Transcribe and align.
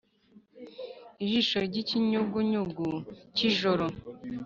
Ijisho 1.23 1.57
ry 1.67 1.75
ikinyugunyugu 1.81 2.87
cy 3.35 3.41
ijoro 3.49 3.85